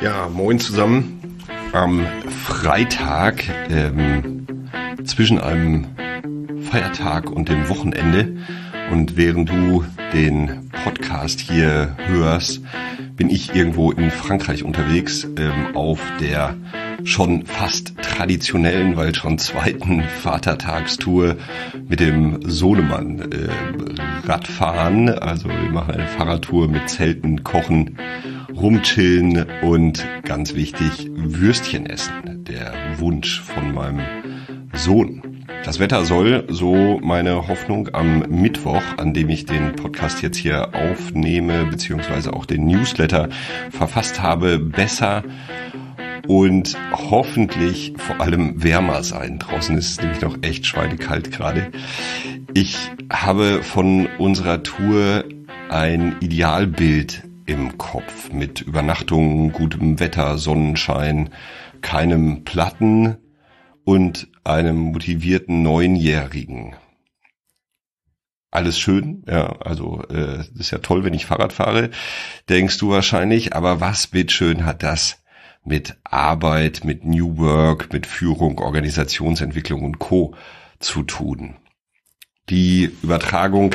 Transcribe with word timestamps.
Ja, 0.00 0.28
moin 0.28 0.58
zusammen. 0.58 1.20
Am 1.72 2.06
Freitag 2.46 3.44
ähm, 3.70 4.46
zwischen 5.04 5.38
einem 5.38 5.86
Feiertag 6.70 7.30
und 7.30 7.48
dem 7.48 7.68
Wochenende 7.68 8.36
und 8.90 9.16
während 9.16 9.48
du 9.48 9.84
den 10.12 10.70
Podcast 10.84 11.40
hier 11.40 11.96
hörst, 12.06 12.60
bin 13.16 13.30
ich 13.30 13.54
irgendwo 13.54 13.90
in 13.90 14.10
Frankreich 14.10 14.64
unterwegs 14.64 15.24
ähm, 15.38 15.74
auf 15.74 16.00
der 16.20 16.56
schon 17.04 17.46
fast 17.46 17.94
traditionellen, 18.12 18.96
weil 18.96 19.14
schon 19.14 19.38
zweiten 19.38 20.02
Vatertagstour 20.02 21.36
mit 21.88 22.00
dem 22.00 22.38
Sohnemann 22.48 23.32
äh, 23.32 24.28
Radfahren. 24.28 25.08
Also 25.08 25.48
wir 25.48 25.70
machen 25.70 25.94
eine 25.94 26.06
Fahrradtour 26.06 26.68
mit 26.68 26.88
Zelten, 26.88 27.42
Kochen, 27.42 27.98
rumchillen 28.54 29.46
und 29.62 30.06
ganz 30.24 30.54
wichtig 30.54 31.10
Würstchen 31.14 31.86
essen. 31.86 32.44
Der 32.44 32.72
Wunsch 32.98 33.40
von 33.40 33.74
meinem 33.74 34.00
Sohn. 34.74 35.22
Das 35.64 35.78
Wetter 35.78 36.04
soll, 36.04 36.44
so 36.48 36.98
meine 37.02 37.46
Hoffnung, 37.46 37.88
am 37.92 38.20
Mittwoch, 38.28 38.82
an 38.96 39.14
dem 39.14 39.28
ich 39.28 39.46
den 39.46 39.76
Podcast 39.76 40.20
jetzt 40.20 40.36
hier 40.36 40.74
aufnehme, 40.74 41.66
beziehungsweise 41.66 42.32
auch 42.32 42.46
den 42.46 42.66
Newsletter 42.66 43.28
verfasst 43.70 44.20
habe, 44.20 44.58
besser 44.58 45.22
und 46.28 46.76
hoffentlich 46.92 47.94
vor 47.96 48.20
allem 48.20 48.62
wärmer 48.62 49.02
sein. 49.02 49.38
Draußen 49.38 49.76
ist 49.76 49.90
es 49.90 50.00
nämlich 50.00 50.20
noch 50.20 50.38
echt 50.42 50.66
schweinekalt 50.66 51.30
gerade. 51.30 51.70
Ich 52.54 52.76
habe 53.10 53.62
von 53.62 54.06
unserer 54.18 54.62
Tour 54.62 55.24
ein 55.68 56.16
Idealbild 56.20 57.24
im 57.46 57.76
Kopf 57.78 58.32
mit 58.32 58.60
Übernachtungen, 58.60 59.52
gutem 59.52 60.00
Wetter, 60.00 60.38
Sonnenschein, 60.38 61.30
keinem 61.80 62.44
Platten 62.44 63.16
und 63.84 64.28
einem 64.44 64.76
motivierten 64.76 65.62
Neunjährigen. 65.62 66.76
Alles 68.50 68.78
schön, 68.78 69.24
ja, 69.26 69.56
also 69.60 70.02
äh, 70.10 70.44
ist 70.58 70.72
ja 70.72 70.78
toll, 70.78 71.04
wenn 71.04 71.14
ich 71.14 71.24
Fahrrad 71.24 71.54
fahre, 71.54 71.90
denkst 72.50 72.76
du 72.78 72.90
wahrscheinlich, 72.90 73.56
aber 73.56 73.80
was 73.80 74.08
bitteschön 74.08 74.66
hat 74.66 74.82
das 74.82 75.21
mit 75.64 75.96
Arbeit, 76.04 76.84
mit 76.84 77.04
New 77.04 77.38
Work, 77.38 77.92
mit 77.92 78.06
Führung, 78.06 78.58
Organisationsentwicklung 78.58 79.82
und 79.82 79.98
Co 79.98 80.34
zu 80.78 81.02
tun? 81.02 81.56
Die 82.48 82.90
Übertragung 83.02 83.74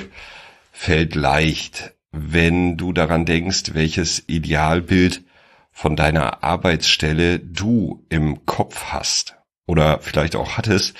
fällt 0.71 1.15
leicht, 1.15 1.93
wenn 2.11 2.77
du 2.77 2.93
daran 2.93 3.25
denkst, 3.25 3.73
welches 3.73 4.23
Idealbild 4.27 5.23
von 5.71 5.95
deiner 5.95 6.43
Arbeitsstelle 6.43 7.39
du 7.39 8.05
im 8.09 8.45
Kopf 8.45 8.85
hast 8.85 9.37
oder 9.67 9.99
vielleicht 9.99 10.35
auch 10.35 10.57
hattest, 10.57 10.95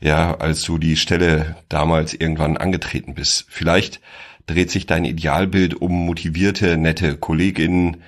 ja, 0.00 0.36
als 0.36 0.62
du 0.62 0.78
die 0.78 0.96
Stelle 0.96 1.56
damals 1.68 2.14
irgendwann 2.14 2.56
angetreten 2.56 3.14
bist. 3.14 3.46
Vielleicht 3.48 4.00
dreht 4.46 4.70
sich 4.70 4.86
dein 4.86 5.04
Idealbild 5.04 5.74
um 5.74 5.92
motivierte, 6.06 6.76
nette 6.76 7.16
Kolleginnen, 7.16 8.02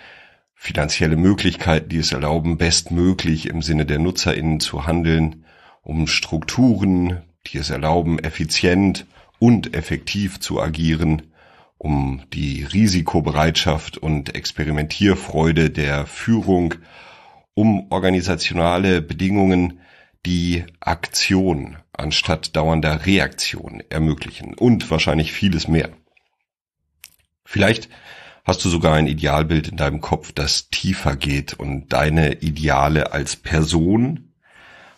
finanzielle 0.62 1.16
Möglichkeiten, 1.16 1.89
die 1.89 1.97
es 1.97 2.12
erlauben, 2.12 2.58
bestmöglich 2.58 3.47
im 3.47 3.62
Sinne 3.62 3.86
der 3.86 3.98
Nutzerinnen 3.98 4.61
zu 4.61 4.86
handeln, 4.86 5.47
um 5.80 6.06
Strukturen, 6.06 7.22
die 7.47 7.56
es 7.56 7.70
erlauben, 7.70 8.19
effizient 8.19 9.06
und 9.39 9.75
effektiv 9.75 10.39
zu 10.39 10.61
agieren, 10.61 11.22
um 11.78 12.25
die 12.34 12.62
Risikobereitschaft 12.64 13.97
und 13.97 14.34
Experimentierfreude 14.34 15.70
der 15.70 16.05
Führung, 16.05 16.74
um 17.55 17.90
organisationale 17.90 19.01
Bedingungen, 19.01 19.80
die 20.27 20.67
Aktion 20.79 21.79
anstatt 21.95 22.55
dauernder 22.55 23.07
Reaktion 23.07 23.83
ermöglichen 23.89 24.52
und 24.52 24.90
wahrscheinlich 24.90 25.33
vieles 25.33 25.68
mehr. 25.68 25.89
Vielleicht 27.46 27.89
hast 28.45 28.64
du 28.64 28.68
sogar 28.68 28.95
ein 28.95 29.06
Idealbild 29.06 29.68
in 29.68 29.77
deinem 29.77 30.01
Kopf, 30.01 30.33
das 30.33 30.68
tiefer 30.70 31.17
geht 31.17 31.55
und 31.55 31.92
deine 31.92 32.34
Ideale 32.34 33.12
als 33.12 33.36
Person 33.36 34.33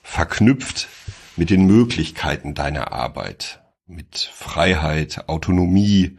verknüpft 0.02 0.88
mit 1.36 1.50
den 1.50 1.66
Möglichkeiten 1.66 2.54
deiner 2.54 2.92
Arbeit, 2.92 3.62
mit 3.86 4.18
Freiheit, 4.18 5.28
Autonomie, 5.28 6.18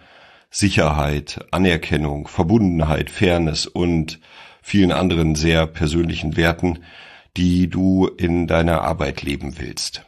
Sicherheit, 0.50 1.46
Anerkennung, 1.52 2.28
Verbundenheit, 2.28 3.10
Fairness 3.10 3.66
und 3.66 4.20
vielen 4.62 4.92
anderen 4.92 5.36
sehr 5.36 5.68
persönlichen 5.68 6.38
Werten, 6.38 6.84
die 7.36 7.70
du 7.70 8.08
in 8.08 8.48
deiner 8.48 8.82
Arbeit 8.82 9.24
leben 9.24 9.58
willst. 9.58 10.06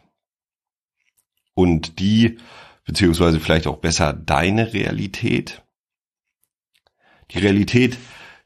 Und 1.56 2.00
die, 2.00 2.38
beziehungsweise 2.86 3.40
vielleicht 3.40 3.68
auch 3.68 3.78
besser 3.78 4.14
deine 4.14 4.74
Realität. 4.74 5.64
Die 7.32 7.40
Realität 7.40 7.98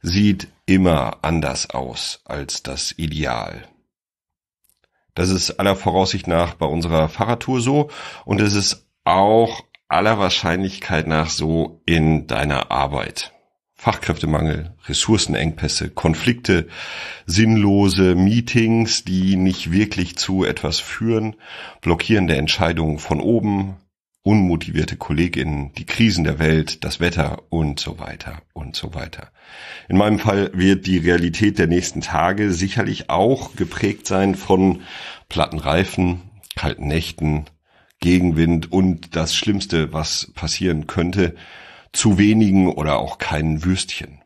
sieht 0.01 0.47
immer 0.65 1.19
anders 1.21 1.69
aus 1.69 2.21
als 2.25 2.63
das 2.63 2.93
Ideal. 2.97 3.67
Das 5.15 5.29
ist 5.29 5.59
aller 5.59 5.75
Voraussicht 5.75 6.27
nach 6.27 6.53
bei 6.53 6.65
unserer 6.65 7.09
Fahrradtour 7.09 7.61
so 7.61 7.89
und 8.25 8.39
es 8.39 8.53
ist 8.53 8.87
auch 9.03 9.63
aller 9.87 10.19
Wahrscheinlichkeit 10.19 11.07
nach 11.07 11.29
so 11.29 11.81
in 11.85 12.27
deiner 12.27 12.71
Arbeit. 12.71 13.33
Fachkräftemangel, 13.73 14.75
Ressourcenengpässe, 14.87 15.89
Konflikte, 15.89 16.67
sinnlose 17.25 18.13
Meetings, 18.13 19.05
die 19.05 19.37
nicht 19.37 19.71
wirklich 19.71 20.17
zu 20.17 20.43
etwas 20.43 20.79
führen, 20.79 21.37
blockierende 21.81 22.35
Entscheidungen 22.35 22.99
von 22.99 23.21
oben, 23.21 23.77
unmotivierte 24.29 24.95
Kolleginnen, 24.95 25.73
die 25.79 25.87
Krisen 25.87 26.23
der 26.23 26.37
Welt, 26.37 26.83
das 26.83 26.99
Wetter 26.99 27.41
und 27.49 27.79
so 27.79 27.97
weiter 27.97 28.43
und 28.53 28.75
so 28.75 28.93
weiter. 28.93 29.31
In 29.87 29.97
meinem 29.97 30.19
Fall 30.19 30.51
wird 30.53 30.85
die 30.85 30.99
Realität 30.99 31.57
der 31.57 31.65
nächsten 31.65 32.01
Tage 32.01 32.53
sicherlich 32.53 33.09
auch 33.09 33.55
geprägt 33.55 34.05
sein 34.05 34.35
von 34.35 34.83
platten 35.29 35.57
Reifen, 35.57 36.21
kalten 36.55 36.85
Nächten, 36.85 37.45
Gegenwind 38.01 38.71
und 38.71 39.15
das 39.15 39.35
Schlimmste, 39.35 39.93
was 39.93 40.31
passieren 40.35 40.85
könnte, 40.85 41.35
zu 41.91 42.19
wenigen 42.19 42.71
oder 42.71 42.99
auch 42.99 43.17
keinen 43.17 43.65
Würstchen. 43.65 44.21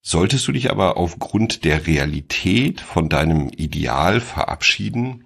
Solltest 0.00 0.46
du 0.46 0.52
dich 0.52 0.70
aber 0.70 0.96
aufgrund 0.96 1.64
der 1.64 1.88
Realität 1.88 2.80
von 2.80 3.08
deinem 3.08 3.48
Ideal 3.48 4.20
verabschieden? 4.20 5.24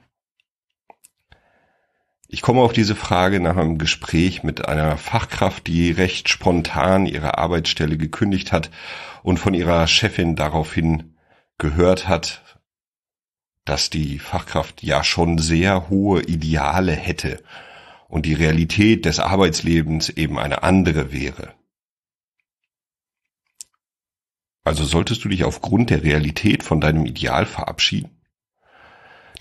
Ich 2.35 2.43
komme 2.43 2.63
auf 2.63 2.73
diese 2.73 2.97
Frage 2.97 3.39
nach 3.39 3.57
einem 3.57 3.79
Gespräch 3.79 4.43
mit 4.43 4.67
einer 4.67 4.99
Fachkraft, 4.99 5.69
die 5.69 5.93
recht 5.93 6.29
spontan 6.29 7.07
ihre 7.07 7.39
Arbeitsstelle 7.39 7.97
gekündigt 7.97 8.51
hat 8.51 8.73
und 9.23 9.39
von 9.39 9.55
ihrer 9.55 9.87
Chefin 9.87 10.35
daraufhin 10.35 11.15
gehört 11.59 12.09
hat, 12.09 12.59
dass 13.65 13.89
die 13.89 14.19
Fachkraft 14.19 14.83
ja 14.83 15.05
schon 15.05 15.39
sehr 15.39 15.89
hohe 15.91 16.23
Ideale 16.23 16.91
hätte 16.91 17.41
und 18.09 18.27
die 18.27 18.35
Realität 18.35 19.05
des 19.05 19.21
Arbeitslebens 19.21 20.09
eben 20.09 20.37
eine 20.37 20.65
andere 20.65 21.13
wäre. 21.13 21.55
Also 24.65 24.83
solltest 24.83 25.25
du 25.25 25.29
dich 25.29 25.45
aufgrund 25.45 25.91
der 25.91 26.03
Realität 26.03 26.65
von 26.65 26.81
deinem 26.81 27.07
Ideal 27.07 27.47
verabschieden? 27.47 28.11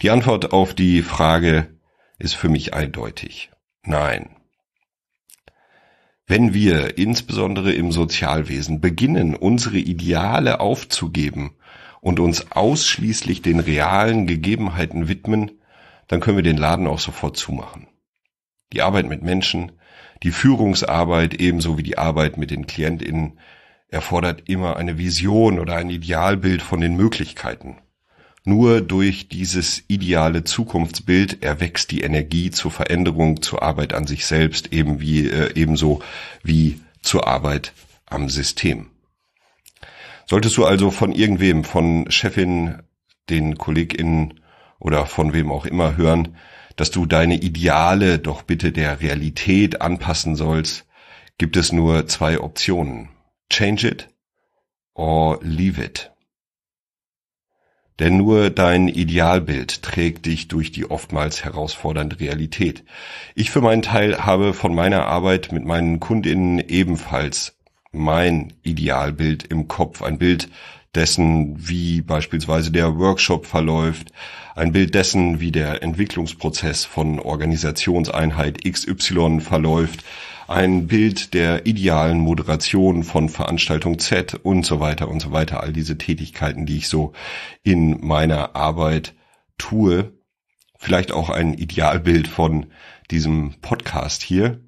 Die 0.04 0.12
Antwort 0.12 0.54
auf 0.54 0.76
die 0.76 1.02
Frage 1.02 1.73
ist 2.24 2.36
für 2.36 2.48
mich 2.48 2.74
eindeutig. 2.74 3.52
Nein. 3.86 4.30
Wenn 6.26 6.54
wir 6.54 6.98
insbesondere 6.98 7.74
im 7.74 7.92
Sozialwesen 7.92 8.80
beginnen, 8.80 9.36
unsere 9.36 9.78
Ideale 9.78 10.62
aufzugeben 10.62 11.58
und 12.00 12.22
uns 12.22 12.52
ausschließlich 12.54 13.42
den 13.42 13.60
realen 13.60 14.26
Gegebenheiten 14.26 15.10
widmen, 15.10 15.60
dann 16.08 16.22
können 16.22 16.38
wir 16.38 16.44
den 16.44 16.58
Laden 16.58 16.88
auch 16.88 17.00
sofort 17.00 17.36
zumachen. 17.36 17.88
Die 18.72 18.82
Arbeit 18.82 19.08
mit 19.08 19.22
Menschen, 19.22 19.74
die 20.24 20.32
Führungsarbeit 20.32 21.34
ebenso 21.34 21.78
wie 21.78 21.84
die 21.84 21.98
Arbeit 21.98 22.38
mit 22.38 22.52
den 22.52 22.68
Klientinnen 22.68 23.38
erfordert 23.90 24.50
immer 24.50 24.78
eine 24.78 24.98
Vision 24.98 25.60
oder 25.60 25.76
ein 25.76 25.90
Idealbild 25.90 26.62
von 26.62 26.80
den 26.80 26.96
Möglichkeiten. 26.96 27.78
Nur 28.46 28.82
durch 28.82 29.30
dieses 29.30 29.84
ideale 29.88 30.44
Zukunftsbild 30.44 31.44
erwächst 31.44 31.92
die 31.92 32.02
Energie 32.02 32.52
zur 32.52 32.72
Veränderung, 32.72 33.42
zur 33.42 33.64
Arbeit 33.64 33.94
an 33.94 34.06
sich 34.06 34.26
selbst, 34.26 34.74
eben 34.74 35.00
wie, 35.00 35.30
äh, 35.30 35.54
ebenso 35.56 36.02
wie 36.44 36.82
zur 37.02 37.28
Arbeit 37.28 37.74
am 38.06 38.30
System. 38.30 38.88
Solltest 40.26 40.58
du 40.58 40.66
also 40.66 40.92
von 40.92 41.14
irgendwem, 41.14 41.64
von 41.64 42.10
Chefin, 42.12 42.82
den 43.30 43.58
KollegInnen 43.58 44.42
oder 44.80 45.06
von 45.06 45.34
wem 45.34 45.52
auch 45.52 45.66
immer 45.66 45.96
hören, 45.96 46.36
dass 46.76 46.92
du 46.92 47.06
deine 47.06 47.36
Ideale 47.36 48.20
doch 48.20 48.42
bitte 48.42 48.72
der 48.72 49.00
Realität 49.00 49.82
anpassen 49.82 50.36
sollst, 50.36 50.86
gibt 51.38 51.56
es 51.56 51.72
nur 51.72 52.08
zwei 52.08 52.40
Optionen. 52.40 53.10
change 53.54 53.86
it 53.86 54.10
or 54.96 55.40
leave 55.44 55.78
it. 55.78 56.13
Denn 58.00 58.18
nur 58.18 58.50
dein 58.50 58.88
Idealbild 58.88 59.84
trägt 59.84 60.26
dich 60.26 60.48
durch 60.48 60.72
die 60.72 60.90
oftmals 60.90 61.44
herausfordernde 61.44 62.20
Realität. 62.20 62.84
Ich 63.36 63.52
für 63.52 63.62
meinen 63.62 63.84
Teil 63.84 64.26
habe 64.26 64.54
von 64.54 64.74
meiner 64.74 65.06
Arbeit 65.06 65.52
mit 65.52 65.64
meinen 65.64 66.00
Kundinnen 66.00 66.60
ebenfalls 66.60 67.56
mein 67.92 68.54
Idealbild 68.64 69.44
im 69.44 69.68
Kopf, 69.68 70.02
ein 70.02 70.18
Bild 70.18 70.50
dessen, 70.96 71.56
wie 71.58 72.02
beispielsweise 72.02 72.72
der 72.72 72.98
Workshop 72.98 73.46
verläuft, 73.46 74.12
ein 74.56 74.72
Bild 74.72 74.94
dessen, 74.94 75.40
wie 75.40 75.52
der 75.52 75.82
Entwicklungsprozess 75.82 76.86
von 76.86 77.20
Organisationseinheit 77.20 78.64
XY 78.64 79.40
verläuft, 79.40 80.04
ein 80.48 80.88
Bild 80.88 81.34
der 81.34 81.66
idealen 81.66 82.20
Moderation 82.20 83.04
von 83.04 83.30
Veranstaltung 83.30 84.00
Z 84.00 84.36
und 84.36 84.66
so 84.66 84.80
weiter 84.80 85.08
und 85.08 85.22
so 85.22 85.32
weiter. 85.32 85.62
All 85.62 85.74
diese 85.74 85.98
Tätigkeiten, 85.98 86.66
die 86.66 86.78
ich 86.78 86.88
so 86.88 87.14
in 87.64 88.06
meiner 88.06 88.56
Arbeit 88.56 89.14
tue. 89.58 90.14
Vielleicht 90.78 91.12
auch 91.12 91.30
ein 91.30 91.54
Idealbild 91.54 92.28
von 92.28 92.68
diesem 93.10 93.56
Podcast 93.62 94.22
hier. 94.22 94.60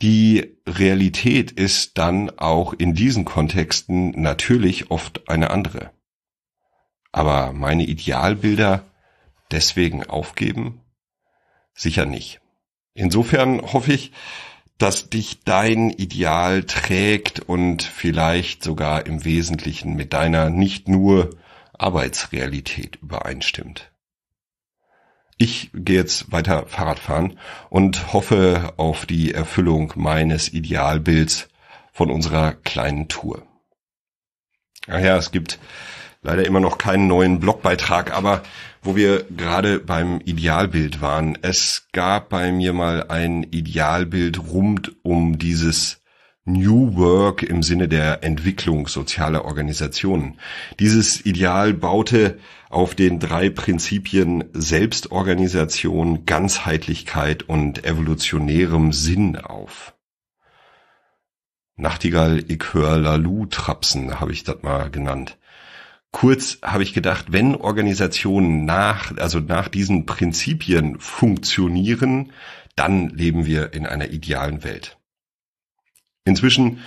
Die 0.00 0.56
Realität 0.66 1.52
ist 1.52 1.98
dann 1.98 2.30
auch 2.38 2.72
in 2.72 2.94
diesen 2.94 3.24
Kontexten 3.24 4.10
natürlich 4.10 4.90
oft 4.90 5.28
eine 5.28 5.50
andere. 5.50 5.90
Aber 7.12 7.52
meine 7.52 7.84
Idealbilder 7.84 8.84
deswegen 9.50 10.04
aufgeben? 10.04 10.80
Sicher 11.74 12.06
nicht. 12.06 12.40
Insofern 12.94 13.60
hoffe 13.60 13.92
ich, 13.92 14.12
dass 14.82 15.08
dich 15.08 15.44
dein 15.44 15.90
Ideal 15.90 16.64
trägt 16.64 17.38
und 17.38 17.84
vielleicht 17.84 18.64
sogar 18.64 19.06
im 19.06 19.24
Wesentlichen 19.24 19.94
mit 19.94 20.12
deiner 20.12 20.50
nicht 20.50 20.88
nur 20.88 21.30
Arbeitsrealität 21.78 22.96
übereinstimmt. 22.96 23.92
Ich 25.38 25.70
gehe 25.72 25.98
jetzt 25.98 26.32
weiter 26.32 26.66
Fahrrad 26.66 26.98
fahren 26.98 27.38
und 27.70 28.12
hoffe 28.12 28.74
auf 28.76 29.06
die 29.06 29.32
Erfüllung 29.32 29.92
meines 29.94 30.52
Idealbilds 30.52 31.48
von 31.92 32.10
unserer 32.10 32.50
kleinen 32.52 33.06
Tour. 33.06 33.46
Ach 34.88 34.98
ja, 34.98 35.16
es 35.16 35.30
gibt 35.30 35.60
leider 36.22 36.44
immer 36.44 36.58
noch 36.58 36.78
keinen 36.78 37.06
neuen 37.06 37.38
Blogbeitrag, 37.38 38.12
aber 38.12 38.42
wo 38.82 38.96
wir 38.96 39.24
gerade 39.24 39.78
beim 39.78 40.20
Idealbild 40.20 41.00
waren. 41.00 41.38
Es 41.40 41.86
gab 41.92 42.28
bei 42.28 42.50
mir 42.50 42.72
mal 42.72 43.04
ein 43.08 43.44
Idealbild 43.44 44.50
rund 44.52 44.92
um 45.02 45.38
dieses 45.38 46.00
New 46.44 46.96
Work 46.96 47.44
im 47.44 47.62
Sinne 47.62 47.86
der 47.86 48.24
Entwicklung 48.24 48.88
sozialer 48.88 49.44
Organisationen. 49.44 50.40
Dieses 50.80 51.24
Ideal 51.24 51.72
baute 51.72 52.40
auf 52.68 52.96
den 52.96 53.20
drei 53.20 53.48
Prinzipien 53.48 54.44
Selbstorganisation, 54.52 56.26
Ganzheitlichkeit 56.26 57.44
und 57.44 57.84
evolutionärem 57.84 58.92
Sinn 58.92 59.36
auf. 59.36 59.94
Nachtigall, 61.76 62.44
ich 62.48 62.64
hör 62.72 62.98
Lalu 62.98 63.46
trapsen, 63.46 64.18
habe 64.18 64.32
ich 64.32 64.42
das 64.42 64.62
mal 64.62 64.90
genannt. 64.90 65.38
Kurz 66.12 66.58
habe 66.62 66.82
ich 66.82 66.92
gedacht, 66.92 67.26
wenn 67.30 67.56
Organisationen 67.56 68.64
nach, 68.64 69.16
also 69.16 69.40
nach 69.40 69.68
diesen 69.68 70.06
Prinzipien 70.06 71.00
funktionieren, 71.00 72.32
dann 72.76 73.08
leben 73.08 73.46
wir 73.46 73.72
in 73.72 73.86
einer 73.86 74.10
idealen 74.10 74.62
Welt. 74.62 74.98
Inzwischen 76.24 76.80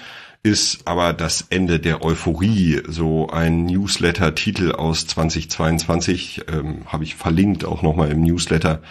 ist 0.43 0.87
aber 0.87 1.11
das 1.13 1.47
Ende 1.49 1.79
der 1.79 2.05
Euphorie, 2.05 2.83
so 2.87 3.27
ein 3.29 3.65
Newsletter-Titel 3.65 4.73
aus 4.73 5.07
2022, 5.07 6.43
ähm, 6.47 6.85
habe 6.85 7.03
ich 7.03 7.15
verlinkt 7.15 7.65
auch 7.65 7.81
nochmal 7.81 8.11
im 8.11 8.21
Newsletter 8.21 8.83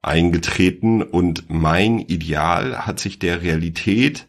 eingetreten 0.00 1.02
und 1.02 1.50
mein 1.50 1.98
Ideal 1.98 2.86
hat 2.86 3.00
sich 3.00 3.18
der 3.18 3.42
Realität 3.42 4.28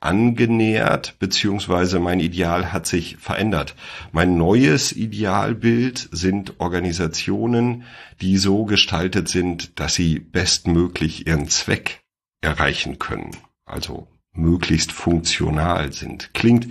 angenähert, 0.00 1.18
beziehungsweise 1.18 1.98
mein 1.98 2.20
Ideal 2.20 2.72
hat 2.72 2.86
sich 2.86 3.16
verändert. 3.16 3.74
Mein 4.12 4.36
neues 4.36 4.92
Idealbild 4.92 6.08
sind 6.12 6.60
Organisationen, 6.60 7.84
die 8.20 8.38
so 8.38 8.64
gestaltet 8.64 9.28
sind, 9.28 9.80
dass 9.80 9.94
sie 9.94 10.20
bestmöglich 10.20 11.26
ihren 11.26 11.48
Zweck 11.48 12.00
erreichen 12.40 12.98
können. 12.98 13.36
Also 13.64 14.06
möglichst 14.32 14.92
funktional 14.92 15.92
sind. 15.92 16.32
Klingt 16.32 16.68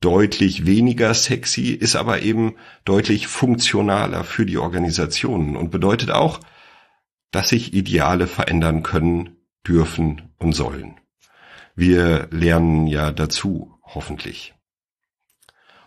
deutlich 0.00 0.64
weniger 0.64 1.12
sexy, 1.14 1.70
ist 1.70 1.96
aber 1.96 2.22
eben 2.22 2.54
deutlich 2.84 3.26
funktionaler 3.26 4.22
für 4.22 4.46
die 4.46 4.58
Organisationen 4.58 5.56
und 5.56 5.70
bedeutet 5.70 6.10
auch, 6.10 6.40
dass 7.32 7.48
sich 7.48 7.74
Ideale 7.74 8.28
verändern 8.28 8.82
können, 8.84 9.36
dürfen 9.66 10.30
und 10.38 10.52
sollen. 10.52 11.00
Wir 11.76 12.28
lernen 12.30 12.86
ja 12.86 13.10
dazu, 13.10 13.78
hoffentlich. 13.82 14.54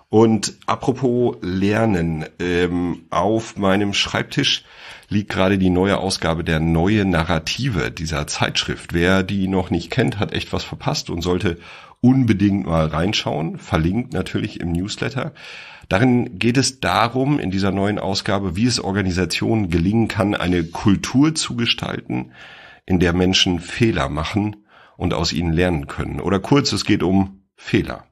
Und 0.10 0.54
apropos 0.66 1.38
Lernen, 1.42 2.26
ähm, 2.40 3.06
auf 3.10 3.58
meinem 3.58 3.94
Schreibtisch 3.94 4.64
liegt 5.10 5.30
gerade 5.30 5.58
die 5.58 5.70
neue 5.70 5.98
Ausgabe 5.98 6.44
der 6.44 6.60
neue 6.60 7.06
Narrative 7.06 7.92
dieser 7.92 8.28
Zeitschrift. 8.28 8.94
Wer 8.94 9.24
die 9.24 9.48
noch 9.48 9.70
nicht 9.70 9.90
kennt, 9.90 10.20
hat 10.20 10.34
echt 10.34 10.52
was 10.52 10.64
verpasst 10.64 11.10
und 11.10 11.22
sollte 11.22 11.58
unbedingt 12.02 12.66
mal 12.66 12.88
reinschauen. 12.88 13.58
Verlinkt 13.58 14.14
natürlich 14.14 14.60
im 14.60 14.72
Newsletter. 14.72 15.34
Darin 15.90 16.38
geht 16.38 16.58
es 16.58 16.82
darum, 16.82 17.40
in 17.40 17.52
dieser 17.52 17.72
neuen 17.72 18.00
Ausgabe, 18.00 18.58
wie 18.58 18.66
es 18.66 18.82
Organisationen 18.82 19.70
gelingen 19.70 20.10
kann, 20.10 20.36
eine 20.36 20.66
Kultur 20.66 21.34
zu 21.34 21.56
gestalten, 21.56 22.32
in 22.86 23.00
der 23.00 23.14
Menschen 23.14 23.60
Fehler 23.60 24.10
machen 24.10 24.67
und 24.98 25.14
aus 25.14 25.32
ihnen 25.32 25.54
lernen 25.54 25.88
können. 25.88 26.20
Oder 26.20 26.40
kurz, 26.40 26.74
es 26.74 26.84
geht 26.84 27.04
um 27.04 27.48
Fehler. 27.56 28.06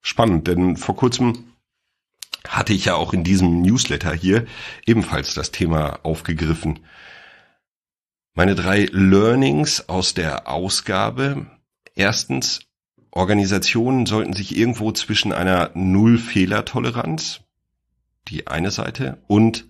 Spannend, 0.00 0.46
denn 0.48 0.76
vor 0.76 0.96
kurzem 0.96 1.52
hatte 2.48 2.72
ich 2.72 2.86
ja 2.86 2.94
auch 2.94 3.12
in 3.12 3.22
diesem 3.22 3.60
Newsletter 3.60 4.14
hier 4.14 4.46
ebenfalls 4.86 5.34
das 5.34 5.50
Thema 5.50 6.00
aufgegriffen. 6.04 6.80
Meine 8.32 8.54
drei 8.54 8.88
Learnings 8.90 9.88
aus 9.88 10.14
der 10.14 10.48
Ausgabe. 10.48 11.46
Erstens, 11.94 12.60
Organisationen 13.10 14.06
sollten 14.06 14.32
sich 14.32 14.56
irgendwo 14.56 14.92
zwischen 14.92 15.32
einer 15.32 15.70
Null-Fehler-Toleranz, 15.74 17.40
die 18.28 18.46
eine 18.46 18.70
Seite, 18.70 19.22
und 19.26 19.68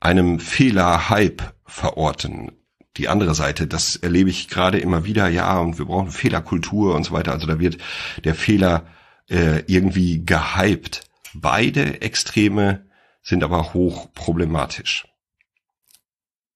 einem 0.00 0.38
Fehler-Hype 0.38 1.54
verorten 1.66 2.57
die 2.98 3.08
andere 3.08 3.34
Seite. 3.34 3.66
Das 3.66 3.96
erlebe 3.96 4.28
ich 4.28 4.48
gerade 4.48 4.78
immer 4.78 5.04
wieder. 5.04 5.28
Ja, 5.28 5.58
und 5.58 5.78
wir 5.78 5.86
brauchen 5.86 6.10
Fehlerkultur 6.10 6.94
und 6.94 7.04
so 7.04 7.12
weiter. 7.12 7.32
Also 7.32 7.46
da 7.46 7.58
wird 7.58 7.78
der 8.24 8.34
Fehler 8.34 8.86
äh, 9.30 9.62
irgendwie 9.66 10.24
gehypt. 10.24 11.02
Beide 11.34 12.02
Extreme 12.02 12.86
sind 13.22 13.44
aber 13.44 13.72
hoch 13.72 14.12
problematisch. 14.14 15.06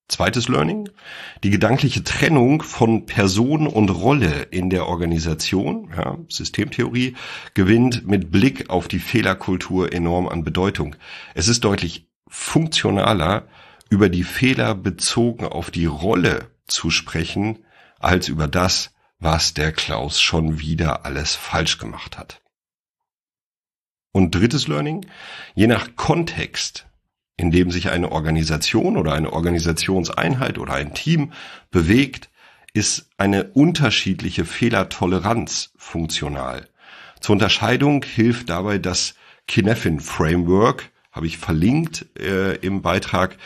Zweites 0.09 0.49
Learning. 0.49 0.91
Die 1.43 1.51
gedankliche 1.51 2.05
Trennung 2.05 2.63
von 2.63 3.07
Person 3.07 3.67
und 3.67 3.89
Rolle 3.89 4.43
in 4.51 4.69
der 4.69 4.87
Organisation, 4.87 5.91
ja, 5.97 6.19
Systemtheorie, 6.29 7.15
gewinnt 7.55 8.07
mit 8.07 8.31
Blick 8.31 8.69
auf 8.69 8.89
die 8.89 8.99
Fehlerkultur 8.99 9.93
enorm 9.93 10.29
an 10.29 10.45
Bedeutung. 10.45 10.97
Es 11.35 11.49
ist 11.49 11.65
deutlich 11.65 12.09
funktionaler, 12.29 13.47
über 13.93 14.09
die 14.09 14.25
Fehler 14.25 14.75
bezogen 14.75 15.45
auf 15.45 15.71
die 15.71 15.85
Rolle 15.85 16.51
zu 16.67 16.89
sprechen, 16.89 17.59
als 18.01 18.29
über 18.29 18.49
das, 18.49 18.95
was 19.19 19.53
der 19.53 19.71
Klaus 19.71 20.19
schon 20.19 20.59
wieder 20.61 21.05
alles 21.05 21.35
falsch 21.35 21.77
gemacht 21.77 22.17
hat. 22.17 22.41
Und 24.11 24.35
drittes 24.35 24.67
Learning, 24.67 25.05
je 25.55 25.67
nach 25.67 25.95
Kontext, 25.95 26.87
in 27.37 27.51
dem 27.51 27.71
sich 27.71 27.91
eine 27.91 28.13
Organisation 28.13 28.97
oder 28.97 29.13
eine 29.13 29.31
Organisationseinheit 29.31 30.57
oder 30.57 30.73
ein 30.73 30.95
Team 30.95 31.35
bewegt, 31.71 32.31
ist 32.73 33.11
eine 33.19 33.45
unterschiedliche 33.53 34.47
Fehlertoleranz 34.47 35.75
funktional. 35.77 36.67
Zur 37.21 37.35
Unterscheidung 37.35 38.03
hilft 38.03 38.49
dabei 38.49 38.79
das 38.79 39.17
Kinefin 39.47 40.01
Framework, 40.01 40.92
habe 41.13 41.27
ich 41.27 41.39
verlinkt 41.39 42.07
äh, 42.19 42.57
im 42.57 42.83
Beitrag. 42.83 43.37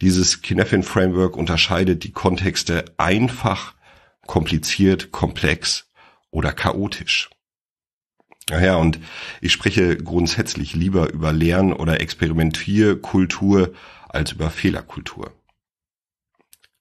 Dieses 0.00 0.40
Kinefin 0.40 0.84
Framework 0.84 1.36
unterscheidet 1.36 2.04
die 2.04 2.12
Kontexte 2.12 2.84
einfach, 2.96 3.74
kompliziert, 4.26 5.10
komplex 5.10 5.90
oder 6.30 6.52
chaotisch. 6.52 7.30
Naja, 8.48 8.76
und 8.76 9.00
ich 9.40 9.52
spreche 9.52 9.96
grundsätzlich 9.96 10.74
lieber 10.74 11.12
über 11.12 11.32
Lern- 11.32 11.72
oder 11.72 12.00
Experimentierkultur 12.00 13.74
als 14.08 14.32
über 14.32 14.50
Fehlerkultur. 14.50 15.32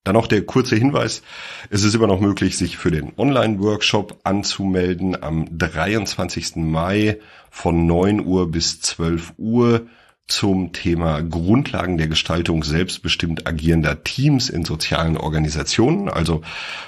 Dann 0.04 0.14
noch 0.14 0.28
der 0.28 0.46
kurze 0.46 0.76
Hinweis. 0.76 1.24
Es 1.72 1.84
ist 1.84 1.96
immer 1.96 2.06
noch 2.06 2.20
möglich, 2.20 2.60
sich 2.60 2.78
für 2.78 2.92
den 2.92 3.14
Online-Workshop 3.18 4.20
anzumelden 4.24 5.22
am 5.24 5.48
23. 5.58 6.58
Mai 6.58 7.20
von 7.50 7.88
9 7.88 8.24
Uhr 8.24 8.52
bis 8.52 8.82
12 8.82 9.34
Uhr 9.38 9.88
zum 10.28 10.74
Thema 10.74 11.22
Grundlagen 11.22 12.00
der 12.00 12.08
Gestaltung 12.08 12.64
selbstbestimmt 12.64 13.46
agierender 13.46 14.04
Teams 14.04 14.50
in 14.50 14.66
sozialen 14.66 15.18
Organisationen. 15.18 16.10
Also 16.10 16.42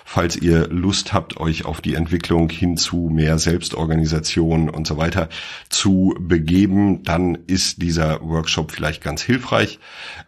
falls 0.05 0.35
ihr 0.35 0.67
Lust 0.69 1.13
habt, 1.13 1.37
euch 1.37 1.63
auf 1.63 1.79
die 1.79 1.93
Entwicklung 1.93 2.49
hin 2.49 2.77
zu 2.77 3.09
mehr 3.11 3.37
Selbstorganisation 3.37 4.69
und 4.69 4.87
so 4.87 4.97
weiter 4.97 5.29
zu 5.69 6.15
begeben, 6.19 7.03
dann 7.03 7.35
ist 7.35 7.81
dieser 7.81 8.21
Workshop 8.21 8.71
vielleicht 8.71 9.03
ganz 9.03 9.21
hilfreich. 9.21 9.79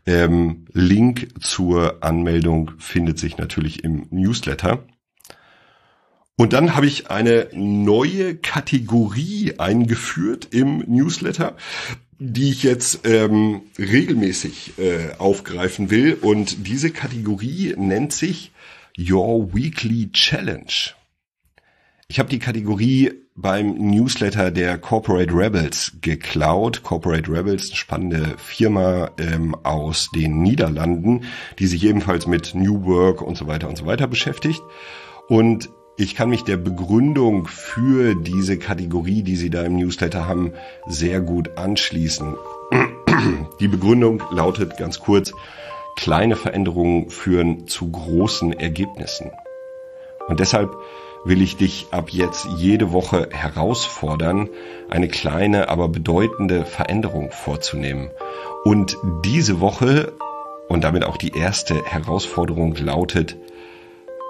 Ähm, 0.06 0.66
Link 0.72 1.30
zur 1.42 2.04
Anmeldung 2.04 2.72
findet 2.78 3.18
sich 3.18 3.38
natürlich 3.38 3.84
im 3.84 4.06
Newsletter. 4.12 4.86
Und 6.36 6.54
dann 6.54 6.76
habe 6.76 6.86
ich 6.86 7.10
eine 7.10 7.50
neue 7.54 8.36
Kategorie 8.36 9.56
eingeführt 9.58 10.48
im 10.52 10.86
Newsletter 10.88 11.58
die 12.20 12.52
ich 12.52 12.64
jetzt 12.64 13.08
ähm, 13.08 13.62
regelmäßig 13.78 14.74
äh, 14.78 15.16
aufgreifen 15.18 15.90
will. 15.90 16.18
Und 16.22 16.68
diese 16.68 16.92
Kategorie 16.92 17.74
nennt 17.78 18.12
sich 18.12 18.52
Your 18.98 19.54
Weekly 19.54 20.12
Challenge. 20.12 20.94
Ich 22.10 22.20
habe 22.20 22.30
die 22.30 22.40
Kategorie 22.40 23.14
beim 23.36 23.76
Newsletter 23.76 24.52
der 24.52 24.78
Corporate 24.78 25.34
Rebels 25.34 25.94
geklaut. 26.02 26.84
Corporate 26.84 27.32
Rebels, 27.32 27.70
eine 27.70 27.78
spannende 27.78 28.36
Firma 28.38 29.12
ähm, 29.18 29.56
aus 29.64 30.10
den 30.14 30.42
Niederlanden, 30.42 31.24
die 31.58 31.68
sich 31.68 31.86
ebenfalls 31.86 32.28
mit 32.28 32.54
New 32.54 32.84
Work 32.84 33.22
und 33.22 33.38
so 33.38 33.48
weiter 33.48 33.70
und 33.70 33.78
so 33.78 33.86
weiter 33.86 34.08
beschäftigt. 34.08 34.62
Und 35.30 35.70
ich 36.00 36.16
kann 36.16 36.30
mich 36.30 36.46
der 36.46 36.56
Begründung 36.56 37.46
für 37.46 38.16
diese 38.16 38.58
Kategorie, 38.58 39.22
die 39.22 39.36
Sie 39.36 39.50
da 39.50 39.64
im 39.64 39.76
Newsletter 39.76 40.26
haben, 40.28 40.54
sehr 40.88 41.20
gut 41.20 41.58
anschließen. 41.58 42.36
Die 43.60 43.68
Begründung 43.68 44.24
lautet 44.32 44.78
ganz 44.78 45.00
kurz, 45.00 45.34
kleine 45.98 46.38
Veränderungen 46.38 47.10
führen 47.10 47.68
zu 47.68 47.92
großen 47.92 48.54
Ergebnissen. 48.54 49.32
Und 50.30 50.40
deshalb 50.40 50.74
will 51.26 51.42
ich 51.42 51.58
dich 51.58 51.88
ab 51.92 52.12
jetzt 52.12 52.48
jede 52.56 52.94
Woche 52.94 53.28
herausfordern, 53.34 54.48
eine 54.90 55.10
kleine, 55.10 55.68
aber 55.68 55.90
bedeutende 55.90 56.64
Veränderung 56.64 57.30
vorzunehmen. 57.32 58.10
Und 58.64 58.96
diese 59.26 59.60
Woche 59.60 60.14
und 60.70 60.86
damit 60.86 61.04
auch 61.04 61.18
die 61.18 61.36
erste 61.38 61.84
Herausforderung 61.84 62.76
lautet, 62.76 63.36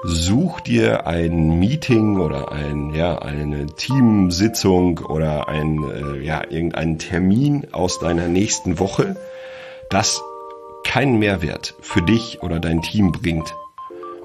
such 0.03 0.61
dir 0.61 1.07
ein 1.07 1.59
Meeting 1.59 2.19
oder 2.19 2.51
ein, 2.51 2.93
ja, 2.93 3.19
eine 3.19 3.67
Teamsitzung 3.67 4.99
oder 4.99 5.49
ein, 5.49 5.83
äh, 5.83 6.23
ja, 6.23 6.41
irgendeinen 6.49 6.99
Termin 6.99 7.67
aus 7.73 7.99
deiner 7.99 8.27
nächsten 8.27 8.79
Woche, 8.79 9.17
das 9.89 10.21
keinen 10.85 11.19
Mehrwert 11.19 11.75
für 11.81 12.01
dich 12.01 12.41
oder 12.41 12.59
dein 12.59 12.81
Team 12.81 13.11
bringt 13.11 13.53